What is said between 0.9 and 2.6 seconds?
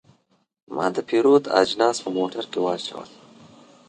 د پیرود اجناس په موټر کې